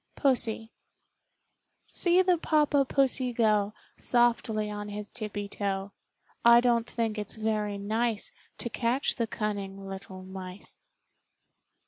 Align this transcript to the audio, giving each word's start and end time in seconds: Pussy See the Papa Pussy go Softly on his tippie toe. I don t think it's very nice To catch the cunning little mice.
Pussy 0.15 0.71
See 1.85 2.23
the 2.23 2.39
Papa 2.39 2.85
Pussy 2.85 3.31
go 3.33 3.75
Softly 3.97 4.67
on 4.67 4.89
his 4.89 5.11
tippie 5.11 5.47
toe. 5.47 5.91
I 6.43 6.59
don 6.59 6.85
t 6.85 6.91
think 6.91 7.19
it's 7.19 7.35
very 7.35 7.77
nice 7.77 8.31
To 8.57 8.69
catch 8.71 9.17
the 9.17 9.27
cunning 9.27 9.85
little 9.85 10.23
mice. 10.23 10.79